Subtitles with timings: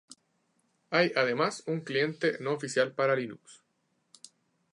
[0.89, 3.61] Hay además un cliente no oficial para Linux.